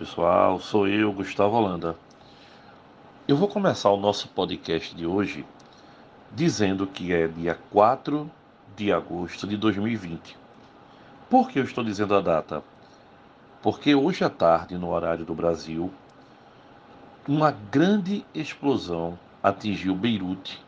[0.00, 1.94] pessoal, sou eu, Gustavo Holanda.
[3.28, 5.44] Eu vou começar o nosso podcast de hoje
[6.32, 8.30] dizendo que é dia 4
[8.74, 10.38] de agosto de 2020.
[11.28, 12.64] Por que eu estou dizendo a data?
[13.60, 15.92] Porque hoje à tarde, no horário do Brasil,
[17.28, 20.64] uma grande explosão atingiu Beirute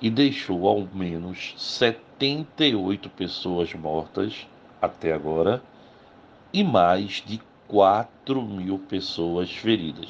[0.00, 4.46] e deixou ao menos 78 pessoas mortas
[4.80, 5.62] até agora
[6.54, 7.38] e mais de
[7.70, 10.08] 4 mil pessoas feridas.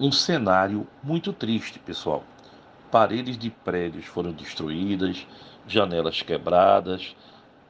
[0.00, 2.24] Um cenário muito triste, pessoal.
[2.90, 5.24] Paredes de prédios foram destruídas,
[5.64, 7.14] janelas quebradas,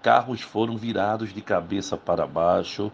[0.03, 2.91] carros foram virados de cabeça para baixo,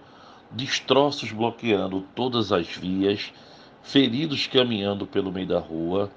[0.50, 3.32] destroços bloqueando todas as vias,
[3.80, 6.10] feridos caminhando pelo meio da rua.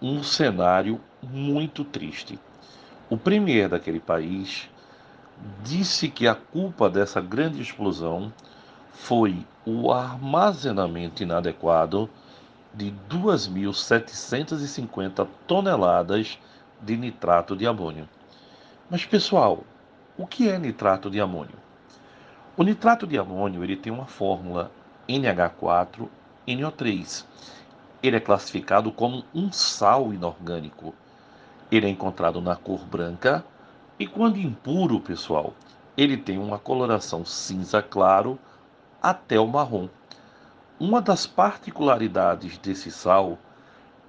[0.00, 2.38] Um cenário muito triste.
[3.10, 4.70] O premier daquele país
[5.62, 8.32] disse que a culpa dessa grande explosão
[9.00, 12.10] foi o armazenamento inadequado
[12.72, 16.38] de 2.750 toneladas
[16.82, 18.06] de nitrato de amônio.
[18.90, 19.64] Mas pessoal,
[20.18, 21.56] o que é nitrato de amônio?
[22.56, 24.70] O nitrato de amônio ele tem uma fórmula
[25.08, 27.24] NH4NO3.
[28.02, 30.94] Ele é classificado como um sal inorgânico.
[31.72, 33.42] Ele é encontrado na cor branca
[33.98, 35.54] e quando impuro, pessoal,
[35.96, 38.38] ele tem uma coloração cinza claro
[39.02, 39.88] até o marrom.
[40.78, 43.38] Uma das particularidades desse sal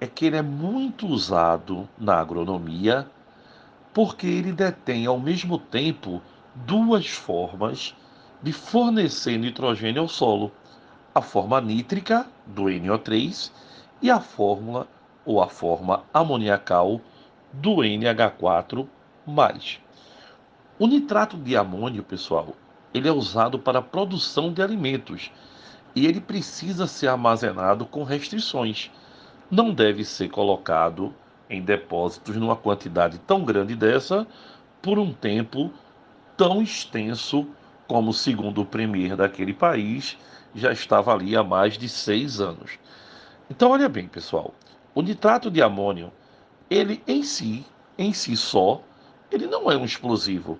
[0.00, 3.06] é que ele é muito usado na agronomia
[3.92, 6.22] porque ele detém ao mesmo tempo
[6.54, 7.94] duas formas
[8.42, 10.50] de fornecer nitrogênio ao solo:
[11.14, 13.52] a forma nítrica do NO3
[14.00, 14.88] e a fórmula
[15.24, 17.00] ou a forma amoniacal
[17.52, 18.86] do NH4
[19.26, 19.78] mais.
[20.78, 22.56] O nitrato de amônio, pessoal,
[22.94, 25.30] ele é usado para a produção de alimentos
[25.94, 28.90] e ele precisa ser armazenado com restrições.
[29.50, 31.14] Não deve ser colocado
[31.48, 34.26] em depósitos numa quantidade tão grande dessa
[34.80, 35.70] por um tempo
[36.36, 37.46] tão extenso
[37.86, 40.16] como, segundo o premier daquele país,
[40.54, 42.78] já estava ali há mais de seis anos.
[43.50, 44.54] Então, olha bem, pessoal,
[44.94, 46.10] o nitrato de amônio,
[46.70, 47.64] ele em si,
[47.98, 48.82] em si só,
[49.30, 50.58] ele não é um explosivo.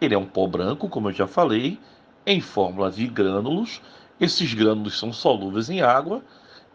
[0.00, 1.78] Ele é um pó branco, como eu já falei,
[2.24, 3.80] em fórmula de grânulos.
[4.20, 6.22] Esses grânulos são solúveis em água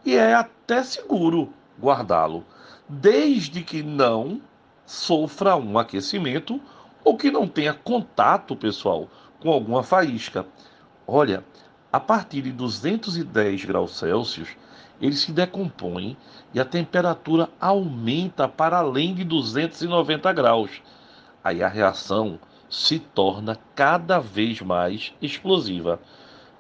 [0.06, 2.46] e é até seguro guardá-lo,
[2.88, 4.42] desde que não
[4.86, 6.60] sofra um aquecimento
[7.04, 9.10] ou que não tenha contato, pessoal,
[9.40, 10.46] com alguma faísca.
[11.08, 11.44] Olha,
[11.92, 14.50] a partir de 210 graus Celsius,
[15.02, 16.18] ele se decompõe
[16.54, 20.82] e a temperatura aumenta para além de 290 graus
[21.44, 22.40] aí a reação
[22.74, 26.00] se torna cada vez mais explosiva.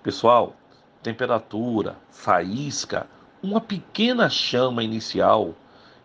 [0.03, 0.56] Pessoal,
[1.01, 3.07] temperatura, faísca,
[3.41, 5.56] uma pequena chama inicial,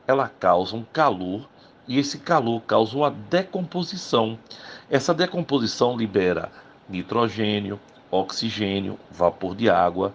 [0.06, 1.46] ela causa um calor
[1.86, 4.38] e esse calor causa uma decomposição.
[4.88, 6.50] Essa decomposição libera
[6.88, 7.78] nitrogênio,
[8.10, 10.14] oxigênio, vapor de água.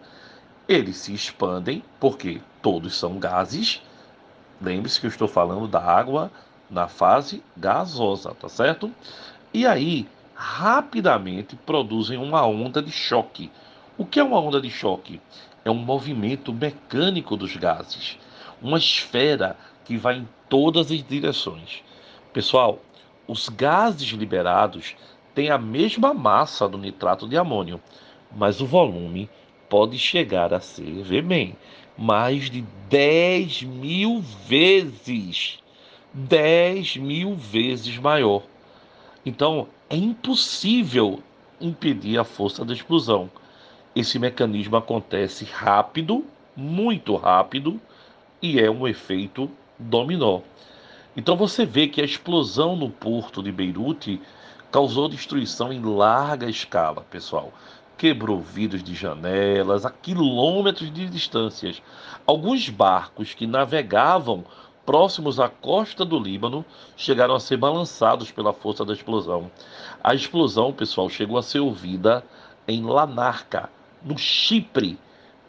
[0.67, 3.79] Eles se expandem porque todos são gases.
[4.59, 6.31] Lembre-se que eu estou falando da água
[6.67, 8.91] na fase gasosa, tá certo?
[9.53, 13.51] E aí, rapidamente produzem uma onda de choque.
[13.95, 15.21] O que é uma onda de choque?
[15.63, 18.17] É um movimento mecânico dos gases,
[18.59, 19.55] uma esfera
[19.85, 21.83] que vai em todas as direções.
[22.33, 22.79] Pessoal,
[23.27, 24.95] os gases liberados
[25.35, 27.79] têm a mesma massa do nitrato de amônio,
[28.35, 29.29] mas o volume
[29.69, 31.55] pode chegar a ser, vê bem,
[31.95, 35.59] mais de 10 mil vezes
[36.13, 38.43] 10 mil vezes maior.
[39.25, 41.21] Então, é impossível
[41.59, 43.29] impedir a força da explosão.
[43.95, 46.25] Esse mecanismo acontece rápido,
[46.55, 47.79] muito rápido,
[48.41, 49.49] e é um efeito
[49.79, 50.41] dominó.
[51.15, 54.19] Então você vê que a explosão no porto de Beirute
[54.71, 57.53] causou destruição em larga escala, pessoal.
[57.95, 61.81] Quebrou vidros de janelas a quilômetros de distâncias.
[62.25, 64.43] Alguns barcos que navegavam
[64.85, 66.65] próximos à costa do Líbano,
[66.95, 69.49] chegaram a ser balançados pela força da explosão.
[70.03, 72.23] A explosão, pessoal, chegou a ser ouvida
[72.67, 73.69] em Lanarca,
[74.03, 74.97] no Chipre,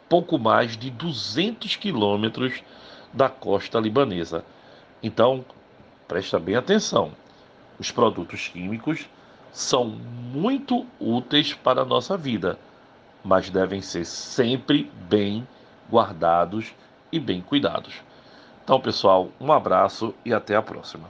[0.07, 2.63] pouco mais de 200 quilômetros
[3.13, 4.45] da costa libanesa.
[5.01, 5.43] Então,
[6.07, 7.11] presta bem atenção.
[7.79, 9.05] Os produtos químicos
[9.51, 12.57] são muito úteis para a nossa vida,
[13.23, 15.47] mas devem ser sempre bem
[15.89, 16.73] guardados
[17.11, 18.01] e bem cuidados.
[18.65, 21.07] Então, pessoal, um abraço e até a próxima.